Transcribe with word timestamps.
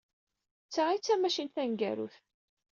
D 0.67 0.69
ta 0.73 0.83
ay 0.89 0.99
d 0.99 1.03
tamacint 1.05 1.53
taneggarut. 1.55 2.15